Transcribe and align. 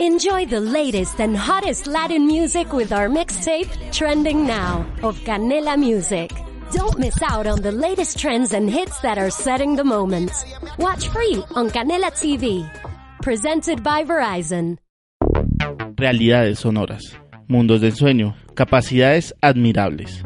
Enjoy 0.00 0.46
the 0.46 0.60
latest 0.60 1.20
and 1.20 1.36
hottest 1.36 1.88
Latin 1.88 2.24
music 2.24 2.72
with 2.72 2.92
our 2.92 3.08
mixtape, 3.08 3.68
Trending 3.90 4.46
Now, 4.46 4.86
of 5.02 5.18
Canela 5.24 5.76
Music. 5.76 6.30
Don't 6.70 7.00
miss 7.00 7.20
out 7.20 7.48
on 7.48 7.62
the 7.62 7.72
latest 7.72 8.16
trends 8.16 8.52
and 8.52 8.70
hits 8.70 9.00
that 9.00 9.18
are 9.18 9.28
setting 9.28 9.74
the 9.74 9.82
moment. 9.82 10.30
Watch 10.78 11.08
free 11.08 11.42
on 11.56 11.68
Canela 11.70 12.12
TV. 12.12 12.64
Presented 13.22 13.82
by 13.82 14.04
Verizon. 14.04 14.78
Realidades 15.96 16.60
sonoras, 16.60 17.18
mundos 17.48 17.80
de 17.80 17.88
ensueño, 17.88 18.36
capacidades 18.54 19.34
admirables. 19.42 20.22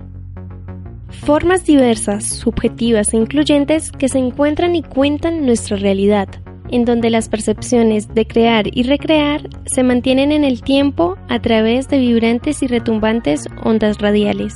Formas 1.25 1.65
diversas, 1.65 2.27
subjetivas 2.27 3.15
e 3.15 3.17
incluyentes 3.17 3.91
que 3.91 4.11
se 4.11 4.19
encuentran 4.19 4.75
y 4.75 4.83
cuentan 4.83 5.47
nuestra 5.47 5.79
realidad, 5.79 6.29
en 6.73 6.85
donde 6.85 7.11
las 7.11 7.29
percepciones 7.29 8.13
de 8.13 8.27
crear 8.27 8.65
y 8.67 8.83
recrear 8.83 9.49
se 9.67 9.83
mantienen 9.83 10.33
en 10.33 10.43
el 10.43 10.63
tiempo 10.63 11.17
a 11.29 11.39
través 11.41 11.89
de 11.89 11.99
vibrantes 11.99 12.63
y 12.63 12.67
retumbantes 12.67 13.47
ondas 13.63 13.99
radiales. 13.99 14.55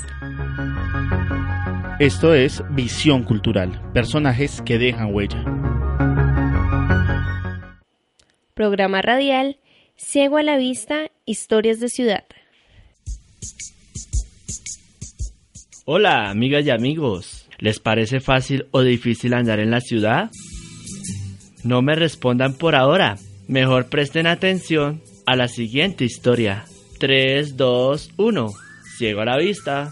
Esto 2.00 2.34
es 2.34 2.62
Visión 2.70 3.22
Cultural, 3.22 3.80
personajes 3.92 4.62
que 4.62 4.78
dejan 4.78 5.14
huella. 5.14 5.44
Programa 8.54 9.02
radial, 9.02 9.58
Ciego 9.96 10.38
a 10.38 10.42
la 10.42 10.56
Vista, 10.56 11.10
Historias 11.26 11.78
de 11.80 11.88
Ciudad. 11.88 12.24
Hola, 15.84 16.30
amigas 16.30 16.66
y 16.66 16.70
amigos. 16.70 17.48
¿Les 17.58 17.78
parece 17.78 18.20
fácil 18.20 18.66
o 18.70 18.82
difícil 18.82 19.34
andar 19.34 19.60
en 19.60 19.70
la 19.70 19.80
ciudad? 19.80 20.30
No 21.66 21.82
me 21.82 21.96
respondan 21.96 22.54
por 22.54 22.76
ahora. 22.76 23.16
Mejor 23.48 23.86
presten 23.86 24.28
atención 24.28 25.02
a 25.26 25.34
la 25.34 25.48
siguiente 25.48 26.04
historia. 26.04 26.64
3, 27.00 27.56
2, 27.56 28.12
1. 28.16 28.46
Ciego 28.96 29.22
a 29.22 29.24
la 29.24 29.36
vista. 29.36 29.90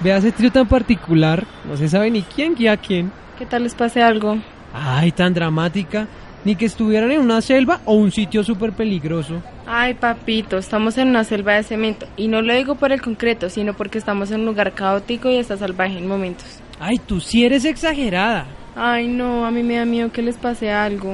Vea 0.00 0.16
ese 0.16 0.32
trío 0.32 0.50
tan 0.50 0.66
particular, 0.66 1.46
no 1.66 1.76
se 1.76 1.88
sabe 1.90 2.10
ni 2.10 2.22
quién 2.22 2.54
guía 2.54 2.72
a 2.72 2.76
quién. 2.78 3.12
¿Qué 3.38 3.44
tal 3.44 3.62
les 3.62 3.74
pase 3.74 4.02
algo? 4.02 4.38
Ay, 4.72 5.12
tan 5.12 5.34
dramática. 5.34 6.08
Ni 6.44 6.56
que 6.56 6.64
estuvieran 6.66 7.10
en 7.12 7.20
una 7.20 7.42
selva 7.42 7.80
o 7.84 7.94
un 7.94 8.10
sitio 8.12 8.42
súper 8.42 8.72
peligroso. 8.72 9.42
Ay, 9.66 9.94
papito, 9.94 10.56
estamos 10.58 10.96
en 10.96 11.08
una 11.08 11.24
selva 11.24 11.54
de 11.54 11.62
cemento. 11.62 12.06
Y 12.16 12.28
no 12.28 12.40
lo 12.40 12.54
digo 12.54 12.76
por 12.76 12.92
el 12.92 13.02
concreto, 13.02 13.50
sino 13.50 13.74
porque 13.74 13.98
estamos 13.98 14.30
en 14.30 14.40
un 14.40 14.46
lugar 14.46 14.72
caótico 14.72 15.28
y 15.30 15.36
está 15.36 15.56
salvaje 15.58 15.98
en 15.98 16.08
momentos. 16.08 16.46
Ay, 16.78 16.96
tú 16.98 17.20
sí 17.20 17.44
eres 17.44 17.64
exagerada. 17.66 18.46
Ay, 18.74 19.06
no, 19.06 19.44
a 19.44 19.50
mí 19.50 19.62
me 19.62 19.76
da 19.76 19.84
miedo 19.84 20.10
que 20.10 20.22
les 20.22 20.36
pase 20.36 20.70
algo. 20.70 21.12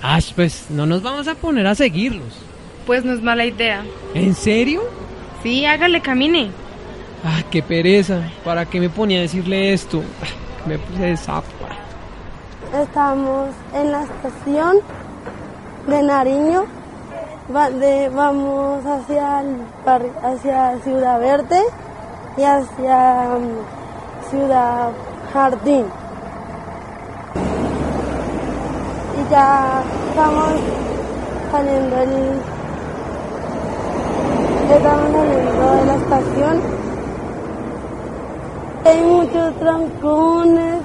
Ay, 0.00 0.22
pues 0.34 0.66
no 0.70 0.86
nos 0.86 1.02
vamos 1.02 1.28
a 1.28 1.34
poner 1.34 1.66
a 1.66 1.74
seguirlos. 1.74 2.38
Pues 2.86 3.04
no 3.04 3.12
es 3.12 3.20
mala 3.22 3.44
idea. 3.44 3.82
¿En 4.14 4.34
serio? 4.34 4.82
Sí, 5.42 5.66
hágale, 5.66 6.00
camine. 6.00 6.48
Ah, 7.24 7.42
qué 7.50 7.62
pereza. 7.62 8.22
¿Para 8.44 8.64
qué 8.66 8.80
me 8.80 8.88
ponía 8.88 9.18
a 9.18 9.22
decirle 9.22 9.72
esto? 9.72 10.02
Ah, 10.22 10.68
Me 10.68 10.78
puse 10.78 11.02
de 11.02 11.16
sapo. 11.16 11.48
Estamos 12.82 13.48
en 13.74 13.92
la 13.92 14.02
estación 14.02 14.76
de 15.88 16.02
Nariño. 16.02 16.64
Va- 17.54 17.70
de- 17.70 18.08
vamos 18.10 18.84
hacia, 18.84 19.42
hacia 20.22 20.78
Ciudad 20.84 21.18
Verde 21.20 21.60
y 22.36 22.42
hacia 22.42 23.28
mm, 23.38 24.30
Ciudad 24.30 24.88
Jardín. 25.32 25.86
Y 29.18 29.30
ya 29.30 29.82
estamos 30.10 30.52
saliendo 31.52 31.96
el, 31.96 32.40
estamos 34.76 35.12
saliendo 35.12 35.74
de 35.76 35.86
la 35.86 35.94
estación. 35.94 36.60
Hay 38.84 39.02
muchos 39.02 39.54
trancones, 39.58 40.82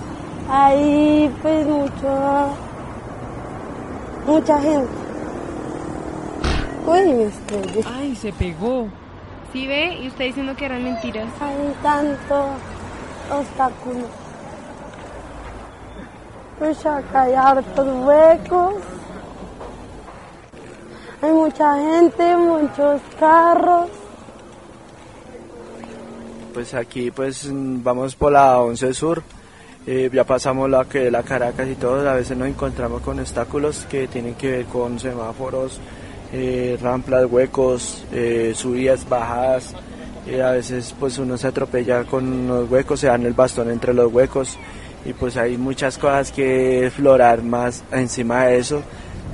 hay 0.52 1.34
pues 1.42 1.66
mucho, 1.66 2.50
mucha 4.28 4.60
gente. 4.60 4.92
Uy, 6.86 7.14
me 7.14 7.24
estrellé. 7.24 7.84
Ay, 7.88 8.16
se 8.16 8.34
pegó. 8.34 8.88
¿Sí 9.54 9.68
ve? 9.68 10.00
Y 10.02 10.08
usted 10.08 10.26
diciendo 10.26 10.56
que 10.56 10.66
eran 10.66 10.84
mentiras. 10.84 11.28
Hay 11.40 11.74
tantos 11.82 12.46
obstáculos. 13.32 14.10
Pues 16.60 16.86
acá 16.86 17.24
hay 17.24 17.34
hartos 17.34 17.88
huecos. 18.06 18.76
Hay 21.22 21.32
mucha 21.32 21.76
gente, 21.76 22.36
muchos 22.36 23.02
carros. 23.20 23.90
Pues 26.54 26.74
aquí 26.74 27.12
pues 27.12 27.48
vamos 27.52 28.16
por 28.16 28.34
la 28.34 28.60
11 28.60 28.94
Sur, 28.94 29.24
eh, 29.88 30.10
ya 30.14 30.24
pasamos 30.24 30.70
la 30.70 30.86
que 30.86 31.10
la 31.10 31.24
Caracas 31.24 31.68
y 31.68 31.76
todo, 31.76 32.08
a 32.08 32.14
veces 32.14 32.38
nos 32.38 32.48
encontramos 32.48 33.02
con 33.02 33.20
obstáculos 33.20 33.88
que 33.90 34.08
tienen 34.08 34.36
que 34.36 34.52
ver 34.52 34.66
con 34.66 35.00
semáforos, 35.00 35.80
eh, 36.34 36.78
ramplas, 36.82 37.26
huecos, 37.30 38.06
eh, 38.12 38.54
subidas, 38.56 39.08
bajadas, 39.08 39.74
a 40.44 40.52
veces 40.52 40.94
pues 41.00 41.18
uno 41.18 41.36
se 41.38 41.48
atropella 41.48 42.04
con 42.04 42.48
los 42.48 42.70
huecos, 42.70 43.00
se 43.00 43.08
dan 43.08 43.26
el 43.26 43.34
bastón 43.34 43.72
entre 43.72 43.94
los 43.94 44.14
huecos 44.14 44.58
y 45.04 45.14
pues 45.14 45.36
hay 45.36 45.58
muchas 45.58 45.98
cosas 45.98 46.32
que 46.32 46.86
explorar 46.86 47.42
más 47.42 47.84
encima 47.92 48.46
de 48.46 48.60
eso, 48.60 48.84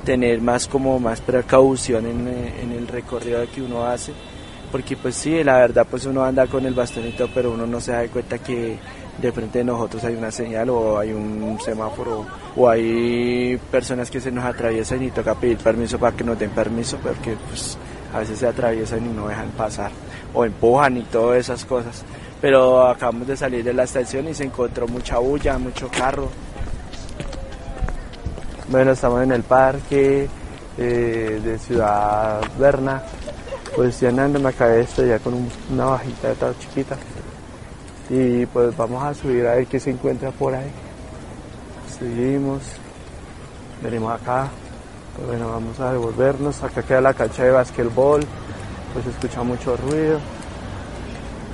tener 0.04 0.40
más 0.40 0.66
como 0.66 0.98
más 0.98 1.20
precaución 1.20 2.06
en, 2.06 2.26
en 2.26 2.72
el 2.72 2.88
recorrido 2.88 3.44
que 3.54 3.60
uno 3.60 3.84
hace. 3.84 4.12
Porque 4.72 4.96
pues 4.96 5.14
sí, 5.14 5.44
la 5.44 5.58
verdad 5.58 5.86
pues 5.88 6.06
uno 6.06 6.24
anda 6.24 6.46
con 6.46 6.64
el 6.64 6.74
bastonito, 6.74 7.28
pero 7.34 7.52
uno 7.52 7.66
no 7.66 7.80
se 7.80 7.92
da 7.92 8.06
cuenta 8.08 8.38
que 8.38 8.76
de 9.20 9.32
frente 9.32 9.58
de 9.58 9.64
nosotros 9.64 10.04
hay 10.04 10.14
una 10.14 10.30
señal 10.30 10.70
o 10.70 10.98
hay 10.98 11.12
un 11.12 11.58
semáforo 11.64 12.24
o 12.56 12.68
hay 12.68 13.58
personas 13.70 14.10
que 14.10 14.20
se 14.20 14.30
nos 14.30 14.44
atraviesan 14.44 15.02
y 15.02 15.10
toca 15.10 15.34
pedir 15.34 15.58
permiso 15.58 15.98
para 15.98 16.16
que 16.16 16.22
nos 16.24 16.38
den 16.38 16.50
permiso, 16.50 16.96
porque 17.02 17.36
pues 17.48 17.76
a 18.14 18.20
veces 18.20 18.38
se 18.38 18.46
atraviesan 18.46 19.04
y 19.04 19.08
no 19.14 19.28
dejan 19.28 19.50
pasar 19.50 19.90
o 20.32 20.44
empujan 20.44 20.96
y 20.98 21.02
todas 21.02 21.38
esas 21.40 21.64
cosas. 21.64 22.02
Pero 22.40 22.86
acabamos 22.86 23.26
de 23.26 23.36
salir 23.36 23.64
de 23.64 23.72
la 23.74 23.82
estación 23.82 24.28
y 24.28 24.34
se 24.34 24.44
encontró 24.44 24.86
mucha 24.86 25.18
bulla, 25.18 25.58
mucho 25.58 25.88
carro. 25.88 26.28
Bueno, 28.68 28.92
estamos 28.92 29.22
en 29.22 29.32
el 29.32 29.42
parque 29.42 30.28
eh, 30.76 31.40
de 31.42 31.58
Ciudad 31.58 32.40
Berna 32.58 33.02
andando 34.08 34.40
me 34.40 34.48
acabé 34.48 34.76
de 34.78 34.80
estrellar 34.82 35.20
con 35.20 35.34
un- 35.34 35.50
una 35.72 35.84
bajita 35.86 36.28
de 36.28 36.34
toda 36.34 36.52
chiquita 36.58 36.96
y 38.10 38.46
pues 38.46 38.74
vamos 38.76 39.02
a 39.02 39.12
subir 39.12 39.46
a 39.46 39.54
ver 39.54 39.66
qué 39.66 39.78
se 39.78 39.90
encuentra 39.90 40.30
por 40.30 40.54
ahí. 40.54 40.70
Seguimos. 41.98 42.62
Venimos 43.82 44.20
acá. 44.20 44.48
Pues 45.14 45.28
bueno 45.28 45.50
vamos 45.50 45.78
a 45.80 45.92
devolvernos. 45.92 46.62
Acá 46.62 46.82
queda 46.82 47.00
la 47.00 47.14
cancha 47.14 47.44
de 47.44 47.50
basquetbol. 47.50 48.22
Pues 48.92 49.04
se 49.04 49.10
escucha 49.10 49.42
mucho 49.42 49.76
ruido. 49.76 50.18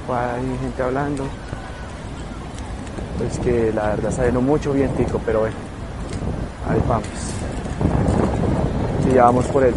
Pues 0.07 0.19
hay 0.19 0.59
gente 0.61 0.83
hablando. 0.83 1.25
Pues 3.19 3.39
que 3.39 3.73
la 3.73 3.97
verdad 3.97 4.23
viendo 4.23 4.41
mucho 4.41 4.73
vientico 4.73 5.21
pero 5.27 5.41
bueno. 5.41 5.57
Ahí 6.69 6.83
vamos. 6.89 7.09
Y 9.11 9.15
ya 9.15 9.25
vamos 9.25 9.47
por 9.47 9.65
él. 9.65 9.75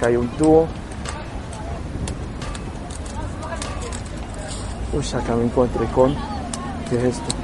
Que 0.00 0.06
hay 0.06 0.16
un 0.16 0.28
tubo. 0.30 0.66
Uy, 4.92 5.06
acá 5.14 5.34
me 5.34 5.44
encontré 5.44 5.86
con, 5.86 6.14
¿qué 6.90 6.96
es 6.96 7.16
esto? 7.16 7.34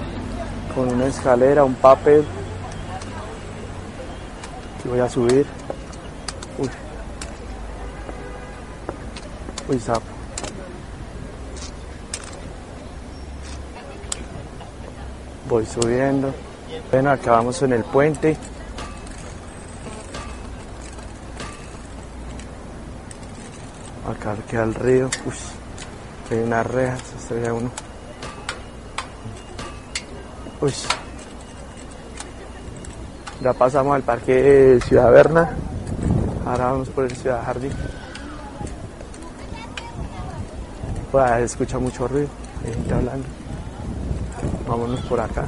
Con 0.75 0.93
una 0.93 1.07
escalera, 1.07 1.65
un 1.65 1.75
papel. 1.77 2.23
Y 4.85 4.89
voy 4.89 5.01
a 5.01 5.09
subir. 5.09 5.47
Uy. 6.59 6.69
Uy, 9.67 9.81
sapo. 9.81 10.03
Voy 15.49 15.65
subiendo. 15.65 16.35
Bueno, 16.91 17.11
acá 17.11 17.31
vamos 17.31 17.63
en 17.63 17.73
el 17.73 17.85
puente. 17.85 18.37
Acá 24.07 24.37
queda 24.51 24.65
el 24.65 24.75
río. 24.75 25.11
Uy, 25.25 25.35
hay 26.35 26.41
unas 26.41 26.67
rejas, 26.67 27.01
se 27.03 27.17
estrella 27.17 27.53
uno. 27.53 27.71
Uy. 30.61 30.73
Ya 33.41 33.53
pasamos 33.53 33.95
al 33.95 34.03
parque 34.03 34.79
Ciudad 34.85 35.11
Berna. 35.13 35.57
Ahora 36.45 36.73
vamos 36.73 36.89
por 36.89 37.05
el 37.05 37.17
Ciudad 37.17 37.45
Jardín. 37.45 37.73
Se 41.11 41.45
escucha 41.45 41.79
mucho 41.79 42.07
ruido, 42.07 42.29
hay 42.65 42.75
gente 42.75 42.95
hablando. 42.95 43.27
Vámonos 44.69 45.01
por 45.03 45.21
acá. 45.21 45.45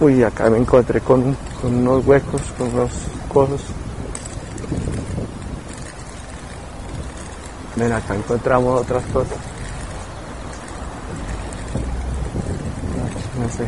Uy, 0.00 0.22
acá 0.22 0.48
me 0.48 0.58
encontré 0.58 1.00
con, 1.00 1.36
con 1.60 1.74
unos 1.74 2.06
huecos, 2.06 2.42
con 2.56 2.72
unos 2.72 2.92
cosas. 3.28 3.60
Ven, 7.82 7.92
acá 7.92 8.14
encontramos 8.14 8.80
otras 8.82 9.02
cosas. 9.06 9.36
No 13.40 13.48
sé. 13.48 13.66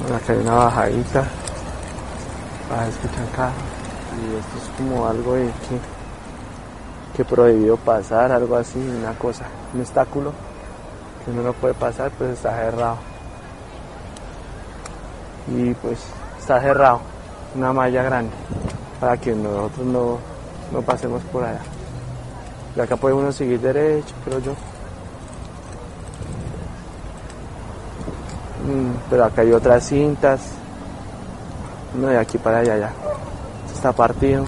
Bueno, 0.00 0.16
acá 0.16 0.32
hay 0.32 0.38
una 0.38 0.54
bajadita. 0.54 1.24
Para 2.68 2.86
escuchar 2.86 3.24
acá. 3.32 3.50
Y 4.14 4.36
esto 4.36 4.58
es 4.58 4.76
como 4.76 5.08
algo 5.08 5.34
de 5.34 5.46
que, 5.46 7.16
que 7.16 7.24
prohibido 7.24 7.76
pasar, 7.78 8.30
algo 8.30 8.54
así, 8.54 8.78
una 8.78 9.12
cosa, 9.18 9.44
un 9.74 9.80
obstáculo 9.80 10.32
que 11.24 11.32
uno 11.32 11.42
no 11.42 11.52
puede 11.52 11.74
pasar, 11.74 12.12
pues 12.12 12.30
está 12.30 12.56
cerrado. 12.56 12.98
Y 15.48 15.74
pues 15.74 15.98
está 16.38 16.60
cerrado, 16.60 17.00
una 17.56 17.72
malla 17.72 18.04
grande, 18.04 18.32
para 19.00 19.16
que 19.16 19.34
nosotros 19.34 19.86
no, 19.86 20.35
no 20.72 20.82
pasemos 20.82 21.22
por 21.24 21.44
allá. 21.44 21.60
Y 22.76 22.80
acá 22.80 22.96
uno 23.14 23.32
seguir 23.32 23.60
derecho, 23.60 24.14
creo 24.24 24.38
yo. 24.40 24.52
Mm, 28.66 28.92
pero 29.08 29.24
acá 29.24 29.42
hay 29.42 29.52
otras 29.52 29.84
cintas. 29.84 30.40
No, 31.94 32.08
de 32.08 32.18
aquí 32.18 32.36
para 32.36 32.58
allá 32.58 32.76
ya. 32.76 32.92
Está 33.72 33.92
partido. 33.92 34.44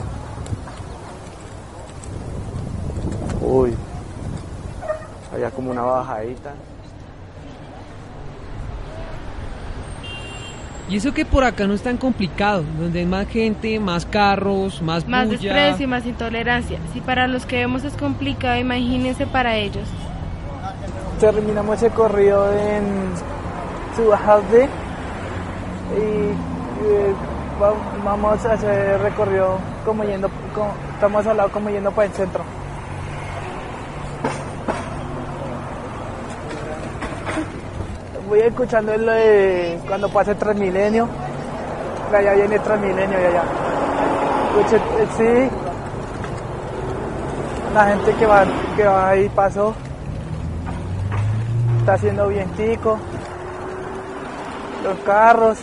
Uy. 3.40 3.74
Allá 5.34 5.50
como 5.50 5.70
una 5.70 5.82
bajadita. 5.82 6.52
Y 10.88 10.96
eso 10.96 11.12
que 11.12 11.26
por 11.26 11.44
acá 11.44 11.66
no 11.66 11.74
es 11.74 11.82
tan 11.82 11.98
complicado, 11.98 12.64
donde 12.78 13.00
hay 13.00 13.06
más 13.06 13.28
gente, 13.28 13.78
más 13.78 14.06
carros, 14.06 14.80
más 14.80 15.06
Más 15.06 15.26
bulla. 15.28 15.38
desprecio 15.52 15.84
y 15.84 15.86
más 15.86 16.06
intolerancia. 16.06 16.78
Si 16.94 17.00
para 17.02 17.26
los 17.26 17.44
que 17.44 17.56
vemos 17.56 17.84
es 17.84 17.92
complicado, 17.94 18.56
imagínense 18.58 19.26
para 19.26 19.56
ellos. 19.56 19.84
terminamos 21.20 21.82
el 21.82 21.90
corrido 21.90 22.46
en 22.52 22.84
Subajade 23.96 24.68
y 25.96 26.86
eh, 26.86 27.14
va- 27.60 27.74
vamos 28.04 28.44
a 28.46 28.52
hacer 28.52 28.92
el 28.94 29.00
recorrido 29.00 29.58
como 29.84 30.04
yendo, 30.04 30.30
como- 30.54 30.72
estamos 30.94 31.26
al 31.26 31.36
lado 31.38 31.48
como 31.50 31.70
yendo 31.70 31.90
para 31.90 32.06
el 32.06 32.12
centro. 32.14 32.44
Voy 38.28 38.40
escuchando 38.40 38.92
el, 38.92 39.08
eh, 39.10 39.80
cuando 39.88 40.08
pase 40.10 40.34
Transmilenio, 40.34 41.08
allá 42.14 42.34
viene 42.34 42.58
Transmilenio 42.58 43.18
de 43.18 43.26
allá. 43.26 43.42
Escuche, 44.48 44.76
eh, 44.76 45.06
sí, 45.16 45.50
la 47.74 47.86
gente 47.86 48.12
que 48.14 48.26
va, 48.26 48.44
que 48.76 48.84
va 48.84 49.08
ahí 49.08 49.28
pasó. 49.30 49.74
Está 51.80 51.94
haciendo 51.94 52.28
vientico, 52.28 52.98
los 54.84 54.98
carros, 54.98 55.58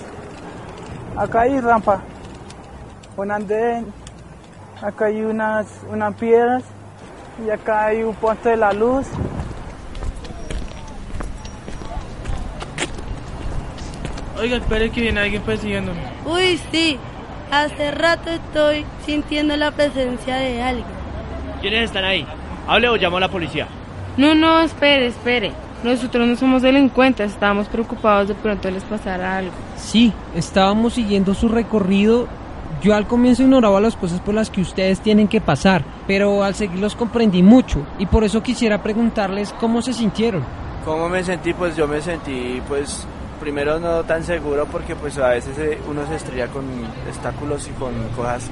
acá 1.15 1.41
hay 1.41 1.59
rampa, 1.59 2.01
un 3.15 3.31
andén, 3.31 3.93
acá 4.81 5.05
hay 5.05 5.21
unas, 5.21 5.67
unas 5.91 6.15
piedras. 6.15 6.63
Y 7.45 7.49
acá 7.49 7.87
hay 7.87 8.01
un 8.01 8.15
puente 8.15 8.47
de 8.47 8.55
la 8.55 8.71
luz. 8.71 9.05
Oiga, 14.45 14.57
espere 14.57 14.91
que 14.91 15.01
viene 15.01 15.21
alguien 15.21 15.41
persiguiéndome. 15.41 15.99
Uy, 16.23 16.59
sí. 16.71 16.99
Hace 17.51 17.89
rato 17.89 18.29
estoy 18.29 18.85
sintiendo 19.03 19.57
la 19.57 19.71
presencia 19.71 20.35
de 20.35 20.61
alguien. 20.61 20.85
¿Quiénes 21.61 21.85
están 21.85 22.03
ahí? 22.03 22.27
Hable 22.67 22.89
o 22.89 22.95
llamo 22.95 23.17
a 23.17 23.21
la 23.21 23.31
policía. 23.31 23.67
No, 24.17 24.35
no, 24.35 24.61
espere, 24.61 25.07
espere. 25.07 25.51
Nosotros 25.83 26.27
no 26.27 26.35
somos 26.35 26.61
delincuentes, 26.61 27.31
estábamos 27.31 27.67
preocupados 27.69 28.27
de 28.27 28.35
pronto 28.35 28.69
les 28.69 28.83
pasara 28.83 29.39
algo. 29.39 29.51
Sí, 29.77 30.13
estábamos 30.35 30.93
siguiendo 30.93 31.33
su 31.33 31.49
recorrido. 31.49 32.27
Yo 32.83 32.93
al 32.93 33.07
comienzo 33.07 33.41
ignoraba 33.41 33.81
las 33.81 33.95
cosas 33.95 34.19
por 34.19 34.35
las 34.35 34.51
que 34.51 34.61
ustedes 34.61 34.99
tienen 34.99 35.27
que 35.27 35.41
pasar, 35.41 35.83
pero 36.05 36.43
al 36.43 36.53
seguirlos 36.53 36.95
comprendí 36.95 37.41
mucho 37.41 37.83
y 37.97 38.05
por 38.05 38.23
eso 38.23 38.43
quisiera 38.43 38.83
preguntarles 38.83 39.55
cómo 39.59 39.81
se 39.81 39.91
sintieron. 39.91 40.43
¿Cómo 40.85 41.09
me 41.09 41.23
sentí? 41.23 41.51
Pues 41.51 41.75
yo 41.75 41.87
me 41.87 41.99
sentí, 41.99 42.61
pues, 42.67 43.07
primero 43.39 43.79
no 43.79 44.03
tan 44.03 44.23
seguro 44.23 44.65
porque 44.65 44.95
pues 44.95 45.17
a 45.17 45.29
veces 45.29 45.57
eh, 45.57 45.77
uno 45.87 46.05
se 46.07 46.15
estrella 46.15 46.47
con 46.47 46.65
obstáculos 47.07 47.67
y 47.67 47.71
con 47.71 47.93
cosas, 48.15 48.49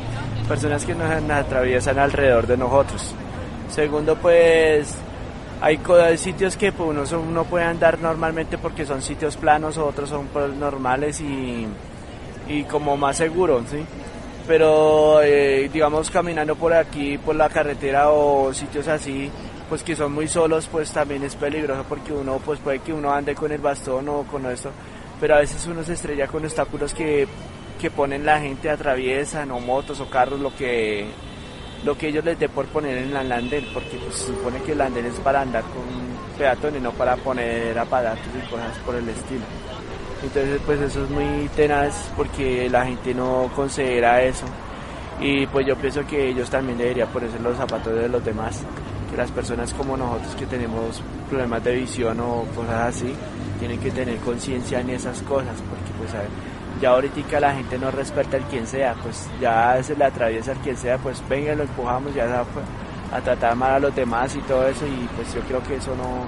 personas 0.47 0.85
que 0.85 0.95
nos 0.95 1.09
atraviesan 1.29 1.99
alrededor 1.99 2.47
de 2.47 2.57
nosotros. 2.57 3.13
Segundo, 3.69 4.15
pues, 4.15 4.95
hay, 5.61 5.79
sitios 6.17 6.57
que 6.57 6.71
pues, 6.71 6.89
uno, 6.89 7.19
uno 7.19 7.43
puede 7.45 7.65
andar 7.65 7.99
normalmente 7.99 8.57
porque 8.57 8.85
son 8.85 9.01
sitios 9.01 9.37
planos, 9.37 9.77
otros 9.77 10.09
son 10.09 10.27
pues, 10.27 10.53
normales 10.53 11.19
y, 11.21 11.67
y 12.47 12.63
como 12.63 12.97
más 12.97 13.17
seguros, 13.17 13.63
¿sí? 13.71 13.83
Pero, 14.47 15.21
eh, 15.23 15.69
digamos, 15.71 16.11
caminando 16.11 16.55
por 16.55 16.73
aquí, 16.73 17.17
por 17.17 17.35
la 17.35 17.49
carretera 17.49 18.09
o 18.09 18.53
sitios 18.53 18.87
así, 18.89 19.31
pues 19.69 19.83
que 19.83 19.95
son 19.95 20.13
muy 20.13 20.27
solos, 20.27 20.67
pues 20.71 20.91
también 20.91 21.23
es 21.23 21.35
peligroso 21.35 21.85
porque 21.87 22.13
uno, 22.13 22.39
pues 22.43 22.59
puede 22.59 22.79
que 22.79 22.93
uno 22.93 23.11
ande 23.11 23.35
con 23.35 23.51
el 23.51 23.61
bastón 23.61 24.07
o 24.09 24.23
con 24.23 24.45
esto, 24.45 24.71
pero 25.19 25.35
a 25.35 25.39
veces 25.39 25.65
uno 25.67 25.83
se 25.83 25.93
estrella 25.93 26.27
con 26.27 26.43
obstáculos 26.43 26.93
que, 26.93 27.27
que 27.79 27.91
ponen 27.91 28.25
la 28.25 28.39
gente, 28.39 28.69
atraviesan, 28.69 29.51
o 29.51 29.59
motos 29.59 29.99
o 29.99 30.09
carros, 30.09 30.39
lo 30.39 30.55
que, 30.55 31.07
lo 31.83 31.97
que 31.97 32.09
ellos 32.09 32.23
les 32.23 32.39
dé 32.39 32.49
por 32.49 32.65
poner 32.67 32.97
en 32.97 33.15
el 33.15 33.31
andén, 33.31 33.65
porque 33.73 33.97
pues, 33.97 34.15
se 34.15 34.27
supone 34.27 34.61
que 34.61 34.73
el 34.73 34.81
andén 34.81 35.05
es 35.05 35.15
para 35.15 35.41
andar 35.41 35.63
con 35.63 36.37
peatones, 36.37 36.81
no 36.81 36.91
para 36.91 37.15
poner 37.17 37.77
aparatos 37.77 38.27
y 38.35 38.49
cosas 38.49 38.77
por 38.85 38.95
el 38.95 39.07
estilo. 39.09 39.45
Entonces, 40.23 40.61
pues 40.65 40.79
eso 40.79 41.03
es 41.03 41.09
muy 41.09 41.49
tenaz 41.49 42.11
porque 42.15 42.69
la 42.69 42.85
gente 42.85 43.13
no 43.13 43.51
considera 43.55 44.21
eso. 44.21 44.45
Y 45.19 45.45
pues 45.47 45.67
yo 45.67 45.75
pienso 45.75 46.05
que 46.07 46.29
ellos 46.29 46.49
también 46.49 46.77
deberían 46.77 47.09
ponerse 47.09 47.39
los 47.39 47.57
zapatos 47.57 47.93
de 47.93 48.07
los 48.07 48.23
demás. 48.23 48.63
Las 49.17 49.31
personas 49.31 49.73
como 49.73 49.95
nosotros 49.95 50.35
que 50.35 50.45
tenemos 50.45 51.01
problemas 51.29 51.63
de 51.63 51.75
visión 51.75 52.19
o 52.19 52.45
cosas 52.55 52.95
así, 52.95 53.13
tienen 53.59 53.79
que 53.79 53.91
tener 53.91 54.17
conciencia 54.17 54.79
en 54.81 54.89
esas 54.89 55.21
cosas. 55.21 55.55
Porque 55.69 55.91
pues 55.97 56.11
ya 56.81 56.89
ahorita 56.89 57.39
la 57.39 57.53
gente 57.53 57.77
no 57.77 57.91
respeta 57.91 58.37
el 58.37 58.43
quien 58.43 58.67
sea. 58.67 58.95
Pues 59.01 59.29
ya 59.39 59.81
se 59.83 59.95
le 59.95 60.05
atraviesa 60.05 60.53
el 60.53 60.57
quien 60.59 60.77
sea, 60.77 60.97
pues 60.97 61.21
venga, 61.29 61.55
lo 61.55 61.63
empujamos 61.63 62.13
ya 62.13 62.25
a, 62.25 63.17
a 63.17 63.21
tratar 63.21 63.55
mal 63.55 63.73
a 63.73 63.79
los 63.79 63.95
demás 63.95 64.35
y 64.35 64.39
todo 64.39 64.67
eso. 64.67 64.85
Y 64.87 65.07
pues 65.15 65.33
yo 65.33 65.41
creo 65.41 65.63
que 65.63 65.75
eso 65.75 65.95
no, 65.95 66.25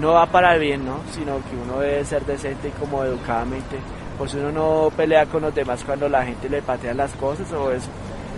no 0.00 0.12
va 0.14 0.26
para 0.26 0.54
el 0.54 0.60
bien, 0.60 0.84
¿no? 0.84 1.00
Sino 1.12 1.36
que 1.36 1.56
uno 1.62 1.80
debe 1.80 2.04
ser 2.04 2.24
decente 2.24 2.68
y 2.68 2.70
como 2.72 3.04
educadamente. 3.04 3.76
Pues 4.18 4.34
uno 4.34 4.52
no 4.52 4.90
pelea 4.96 5.26
con 5.26 5.42
los 5.42 5.54
demás 5.54 5.82
cuando 5.84 6.08
la 6.08 6.24
gente 6.24 6.48
le 6.48 6.62
patea 6.62 6.94
las 6.94 7.12
cosas 7.12 7.50
o 7.52 7.72
eso. 7.72 7.88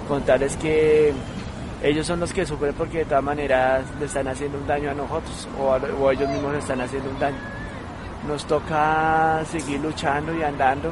Contarles 0.09 0.57
que 0.57 1.13
ellos 1.85 2.07
son 2.07 2.19
los 2.19 2.33
que 2.33 2.47
sufren 2.47 2.75
porque 2.75 2.99
de 2.99 3.05
todas 3.05 3.23
maneras 3.23 3.85
le 4.01 4.07
están 4.07 4.27
haciendo 4.27 4.57
un 4.57 4.67
daño 4.67 4.91
a 4.91 4.95
nosotros 4.95 5.47
o, 5.61 5.77
o 6.03 6.11
ellos 6.11 6.29
mismos 6.31 6.53
le 6.53 6.59
están 6.59 6.81
haciendo 6.81 7.11
un 7.11 7.19
daño. 7.19 7.37
Nos 8.27 8.47
toca 8.47 9.45
seguir 9.51 9.81
luchando 9.81 10.35
y 10.35 10.43
andando 10.43 10.91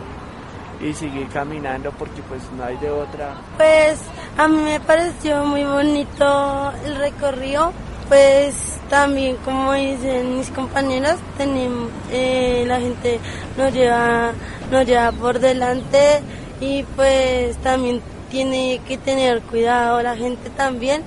y 0.82 0.92
seguir 0.92 1.28
caminando 1.28 1.90
porque 1.92 2.20
pues 2.28 2.42
no 2.56 2.64
hay 2.64 2.76
de 2.76 2.90
otra. 2.90 3.36
Pues 3.56 4.00
a 4.36 4.46
mí 4.48 4.56
me 4.62 4.80
pareció 4.80 5.44
muy 5.44 5.64
bonito 5.64 6.72
el 6.84 6.96
recorrido. 6.96 7.72
Pues 8.08 8.78
también, 8.90 9.36
como 9.42 9.72
dicen 9.72 10.36
mis 10.36 10.50
compañeras, 10.50 11.16
tenemos, 11.38 11.88
eh, 12.10 12.64
la 12.66 12.78
gente 12.78 13.18
nos 13.56 13.72
lleva, 13.72 14.32
nos 14.70 14.84
lleva 14.84 15.12
por 15.12 15.38
delante 15.38 16.20
y 16.60 16.82
pues 16.94 17.56
también 17.58 18.02
tiene 18.32 18.80
que 18.88 18.98
tener 18.98 19.40
cuidado 19.42 20.02
la 20.02 20.16
gente 20.16 20.50
también 20.50 21.02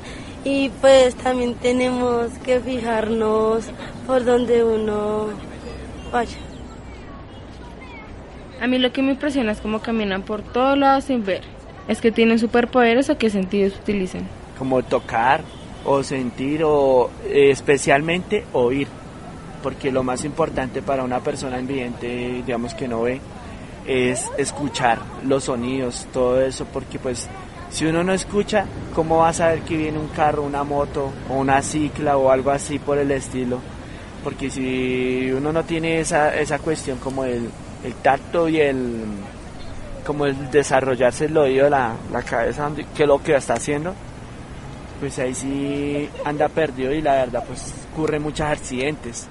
y 0.46 0.70
pues 0.70 1.16
también 1.16 1.56
tenemos 1.56 2.32
que 2.46 2.62
fijarnos 2.62 3.66
por 4.08 4.24
donde 4.24 4.64
uno 4.64 5.28
vaya. 6.14 6.38
A 8.62 8.68
mí 8.68 8.78
lo 8.78 8.94
que 8.94 9.02
me 9.02 9.12
impresiona 9.12 9.52
es 9.52 9.60
cómo 9.60 9.82
caminan 9.82 10.22
por 10.22 10.42
todos 10.42 10.78
lados 10.78 11.04
sin 11.04 11.26
ver. 11.26 11.42
¿Es 11.90 12.00
que 12.00 12.12
tienen 12.12 12.40
superpoderes 12.40 13.10
o 13.10 13.18
qué 13.18 13.30
sentidos 13.30 13.74
utilizan? 13.76 14.26
como 14.58 14.84
tocar 14.84 15.42
o 15.84 16.04
sentir 16.04 16.64
o 16.64 17.10
eh, 17.26 17.52
especialmente 17.52 18.46
oír 18.54 18.88
porque 19.62 19.92
lo 19.92 20.04
más 20.04 20.26
importante 20.26 20.82
para 20.82 21.04
una 21.04 21.20
persona 21.20 21.60
invidente 21.60 22.08
digamos 22.46 22.74
que 22.74 22.88
no 22.88 23.04
ve 23.04 23.20
es 23.86 24.30
escuchar 24.38 25.00
los 25.24 25.46
sonidos 25.46 26.08
todo 26.12 26.42
eso 26.42 26.66
porque 26.66 27.00
pues 27.00 27.28
Si 27.70 27.86
uno 27.86 28.04
no 28.04 28.14
escucha, 28.14 28.66
¿cómo 28.94 29.18
va 29.18 29.30
a 29.30 29.34
saber 29.34 29.60
que 29.62 29.76
viene 29.76 30.00
un 30.00 30.08
carro, 30.08 30.44
una 30.44 30.64
moto 30.64 31.12
o 31.30 31.34
una 31.34 31.62
cicla 31.62 32.16
o 32.16 32.32
algo 32.32 32.52
así 32.52 32.80
por 32.80 32.98
el 32.98 33.12
estilo? 33.12 33.60
Porque 34.24 34.50
si 34.50 35.30
uno 35.32 35.52
no 35.52 35.64
tiene 35.64 36.00
esa, 36.00 36.34
esa 36.40 36.60
cuestión 36.60 36.98
como 37.00 37.26
el, 37.26 37.50
el 37.84 37.94
tacto 37.96 38.48
y 38.48 38.62
el 38.62 39.04
como 40.06 40.26
el 40.26 40.52
desarrollarse 40.52 41.26
el 41.26 41.38
oído, 41.38 41.70
la, 41.70 41.96
la 42.14 42.22
cabeza, 42.22 42.72
que 42.96 43.06
lo 43.06 43.22
que 43.22 43.36
está 43.36 43.56
haciendo, 43.56 43.94
pues 45.00 45.20
ahí 45.20 45.34
sí 45.34 46.10
anda 46.24 46.48
perdido 46.48 46.94
y 46.94 47.02
la 47.02 47.14
verdad 47.16 47.44
pues 47.46 47.74
ocurren 47.92 48.22
muchos 48.22 48.48
accidentes. 48.48 49.28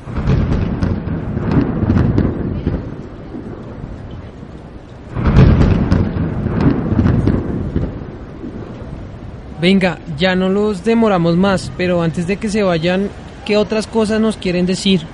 Venga, 9.64 9.98
ya 10.18 10.36
no 10.36 10.50
los 10.50 10.84
demoramos 10.84 11.38
más, 11.38 11.72
pero 11.78 12.02
antes 12.02 12.26
de 12.26 12.36
que 12.36 12.50
se 12.50 12.62
vayan, 12.62 13.08
¿qué 13.46 13.56
otras 13.56 13.86
cosas 13.86 14.20
nos 14.20 14.36
quieren 14.36 14.66
decir? 14.66 15.06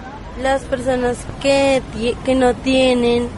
Las 0.42 0.62
personas 0.62 1.18
que, 1.40 1.80
que 2.24 2.34
no 2.34 2.52
tienen 2.54 3.28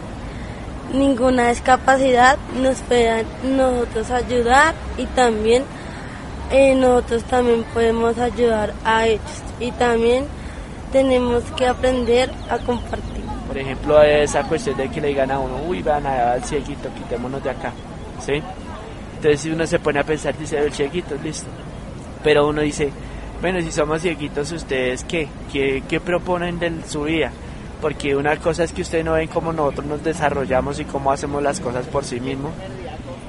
ninguna 0.95 1.50
discapacidad 1.50 2.38
nos 2.62 2.78
pueden 2.78 3.26
nosotros 3.54 4.11
ayudar 4.11 4.75
y 4.97 5.04
también 5.04 5.64
eh, 6.50 6.75
nosotros 6.76 7.25
también 7.25 7.62
podemos 7.75 8.16
ayudar 8.16 8.73
a 8.83 9.07
ellos 9.07 9.42
y 9.61 9.71
también 9.73 10.25
tenemos 10.92 11.45
que 11.59 11.66
aprender 11.66 12.31
a 12.49 12.57
compartir. 12.57 13.25
Por 13.47 13.59
ejemplo, 13.59 14.02
esa 14.02 14.45
cuestión 14.45 14.78
de 14.78 14.88
que 14.88 15.02
le 15.02 15.09
digan 15.09 15.31
a 15.31 15.38
uno, 15.38 15.59
uy, 15.69 15.83
van 15.83 16.07
a 16.07 16.33
al 16.33 16.45
cieguito, 16.45 16.88
quitémonos 16.95 17.45
de 17.45 17.50
acá, 17.50 17.71
¿sí? 18.25 18.42
Entonces 19.22 19.42
si 19.42 19.50
uno 19.52 19.64
se 19.68 19.78
pone 19.78 20.00
a 20.00 20.02
pensar, 20.02 20.36
dice, 20.36 20.58
el 20.58 20.72
cieguito, 20.72 21.14
listo. 21.22 21.46
Pero 22.24 22.48
uno 22.48 22.60
dice, 22.60 22.90
bueno, 23.40 23.60
si 23.60 23.70
somos 23.70 24.02
cieguitos, 24.02 24.50
¿ustedes 24.50 25.04
qué? 25.04 25.28
¿Qué, 25.52 25.84
qué 25.88 26.00
proponen 26.00 26.58
de 26.58 26.72
su 26.88 27.04
vida? 27.04 27.30
Porque 27.80 28.16
una 28.16 28.34
cosa 28.38 28.64
es 28.64 28.72
que 28.72 28.82
ustedes 28.82 29.04
no 29.04 29.12
ven 29.12 29.28
cómo 29.28 29.52
nosotros 29.52 29.86
nos 29.86 30.02
desarrollamos 30.02 30.80
y 30.80 30.86
cómo 30.86 31.12
hacemos 31.12 31.40
las 31.40 31.60
cosas 31.60 31.86
por 31.86 32.02
sí 32.02 32.18
mismos. 32.18 32.50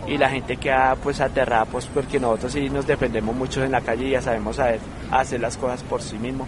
Y 0.08 0.18
la 0.18 0.32
gente 0.32 0.58
queda 0.58 0.96
pues 0.96 1.22
aterrada 1.22 1.66
pues 1.66 1.86
porque 1.86 2.20
nosotros 2.20 2.54
sí 2.54 2.72
nos 2.72 2.88
defendemos 2.88 3.36
mucho 3.36 3.64
en 3.64 3.72
la 3.72 3.82
calle 3.82 4.08
y 4.08 4.12
ya 4.14 4.22
sabemos 4.24 4.56
saber 4.56 4.80
hacer 5.12 5.42
las 5.42 5.58
cosas 5.58 5.84
por 5.84 6.02
sí 6.02 6.18
mismos. 6.18 6.48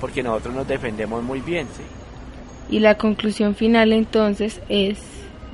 Porque 0.00 0.22
nosotros 0.22 0.54
nos 0.54 0.66
defendemos 0.66 1.22
muy 1.22 1.42
bien, 1.42 1.66
¿sí? 1.76 1.82
Y 2.74 2.78
la 2.78 2.96
conclusión 2.96 3.54
final 3.54 3.92
entonces 3.92 4.62
es 4.70 4.98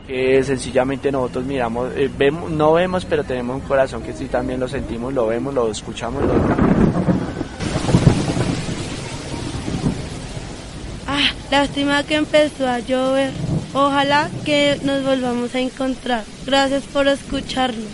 que 0.09 0.43
sencillamente 0.43 1.12
nosotros 1.12 1.45
miramos, 1.45 1.93
eh, 1.95 2.11
vemos, 2.17 2.50
no 2.50 2.73
vemos, 2.73 3.05
pero 3.05 3.25
tenemos 3.25 3.57
un 3.57 3.69
corazón 3.69 4.03
que 4.03 4.15
sí 4.15 4.25
también 4.25 4.59
lo 4.59 4.67
sentimos, 4.67 5.12
lo 5.12 5.27
vemos, 5.27 5.53
lo 5.53 5.71
escuchamos. 5.71 6.25
Lo... 6.25 6.33
Ah, 11.07 11.31
lástima 11.50 12.03
que 12.05 12.15
empezó 12.15 12.67
a 12.67 12.79
llover. 12.79 13.33
Ojalá 13.75 14.31
que 14.47 14.81
nos 14.83 15.05
volvamos 15.05 15.55
a 15.55 15.61
encontrar. 15.61 16.25
Gracias 16.47 16.85
por 16.85 17.07
escucharnos. 17.07 17.93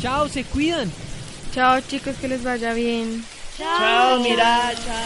Chao, 0.00 0.28
se 0.28 0.44
cuidan. 0.44 0.90
Chao 1.52 1.78
chicos, 1.82 2.16
que 2.16 2.28
les 2.28 2.42
vaya 2.42 2.72
bien. 2.72 3.22
Chao, 3.58 3.78
chao 3.78 4.20
mira, 4.20 4.72
chao. 4.82 5.05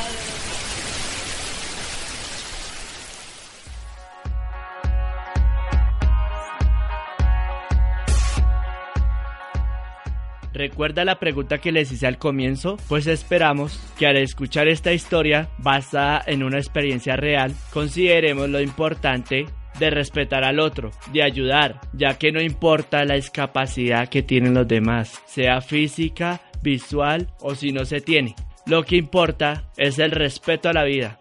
¿Recuerda 10.61 11.07
la 11.07 11.19
pregunta 11.19 11.57
que 11.57 11.73
les 11.73 11.90
hice 11.90 12.07
al 12.07 12.19
comienzo? 12.19 12.76
Pues 12.87 13.07
esperamos 13.07 13.81
que 13.99 14.07
al 14.07 14.19
escuchar 14.19 14.69
esta 14.69 14.93
historia 14.93 15.49
basada 15.57 16.23
en 16.26 16.43
una 16.43 16.59
experiencia 16.59 17.17
real, 17.17 17.55
consideremos 17.73 18.47
lo 18.50 18.61
importante 18.61 19.47
de 19.79 19.88
respetar 19.88 20.45
al 20.45 20.61
otro, 20.61 20.90
de 21.14 21.23
ayudar, 21.23 21.81
ya 21.95 22.19
que 22.19 22.31
no 22.31 22.43
importa 22.43 23.07
la 23.07 23.14
discapacidad 23.14 24.11
que 24.11 24.23
tienen 24.23 24.52
los 24.52 24.69
demás, 24.69 25.23
sea 25.25 25.62
física, 25.62 26.43
visual 26.61 27.29
o 27.40 27.55
si 27.55 27.73
no 27.73 27.87
se 27.87 28.02
tiene. 28.02 28.35
Lo 28.67 28.83
que 28.83 28.97
importa 28.97 29.64
es 29.79 29.99
el 29.99 30.11
respeto 30.11 30.69
a 30.69 30.75
la 30.75 30.85
vida. 30.85 31.20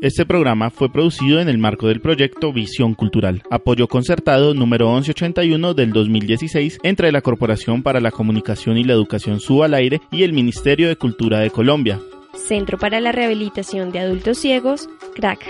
Este 0.00 0.24
programa 0.24 0.70
fue 0.70 0.92
producido 0.92 1.40
en 1.40 1.48
el 1.48 1.58
marco 1.58 1.88
del 1.88 2.00
proyecto 2.00 2.52
Visión 2.52 2.94
Cultural, 2.94 3.42
apoyo 3.50 3.88
concertado 3.88 4.54
número 4.54 4.86
1181 4.92 5.74
del 5.74 5.92
2016 5.92 6.78
entre 6.84 7.10
la 7.10 7.20
Corporación 7.20 7.82
para 7.82 8.00
la 8.00 8.12
Comunicación 8.12 8.78
y 8.78 8.84
la 8.84 8.92
Educación 8.92 9.40
Sub 9.40 9.64
al 9.64 9.74
Aire 9.74 10.00
y 10.12 10.22
el 10.22 10.32
Ministerio 10.32 10.86
de 10.86 10.94
Cultura 10.94 11.40
de 11.40 11.50
Colombia. 11.50 12.00
Centro 12.32 12.78
para 12.78 13.00
la 13.00 13.10
Rehabilitación 13.10 13.90
de 13.90 13.98
Adultos 13.98 14.38
Ciegos, 14.38 14.88
CRAC. 15.16 15.40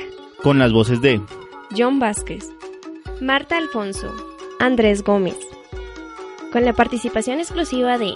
Con 0.42 0.58
las 0.58 0.72
voces 0.72 1.02
de 1.02 1.20
John 1.76 1.98
Vázquez, 1.98 2.48
Marta 3.20 3.58
Alfonso, 3.58 4.10
Andrés 4.60 5.02
Gómez. 5.02 5.36
Con 6.52 6.64
la 6.64 6.72
participación 6.72 7.38
exclusiva 7.38 7.98
de 7.98 8.14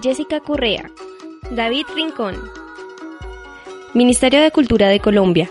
Jessica 0.00 0.38
Correa, 0.38 0.88
David 1.50 1.86
Rincón, 1.96 2.36
Ministerio 3.92 4.40
de 4.40 4.52
Cultura 4.52 4.88
de 4.88 5.00
Colombia, 5.00 5.50